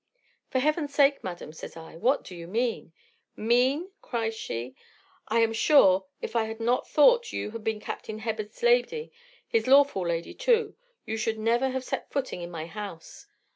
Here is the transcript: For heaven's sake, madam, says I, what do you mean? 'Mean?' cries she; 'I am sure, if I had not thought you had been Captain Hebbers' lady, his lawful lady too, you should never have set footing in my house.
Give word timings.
For 0.49 0.57
heaven's 0.57 0.95
sake, 0.95 1.23
madam, 1.23 1.53
says 1.53 1.77
I, 1.77 1.95
what 1.95 2.23
do 2.23 2.35
you 2.35 2.47
mean? 2.47 2.91
'Mean?' 3.35 3.91
cries 4.01 4.33
she; 4.33 4.73
'I 5.27 5.39
am 5.41 5.53
sure, 5.53 6.07
if 6.23 6.35
I 6.35 6.45
had 6.45 6.59
not 6.59 6.89
thought 6.89 7.31
you 7.31 7.51
had 7.51 7.63
been 7.63 7.79
Captain 7.79 8.17
Hebbers' 8.21 8.63
lady, 8.63 9.11
his 9.47 9.67
lawful 9.67 10.07
lady 10.07 10.33
too, 10.33 10.75
you 11.05 11.17
should 11.17 11.37
never 11.37 11.69
have 11.69 11.83
set 11.83 12.09
footing 12.09 12.41
in 12.41 12.49
my 12.49 12.65
house. 12.65 13.27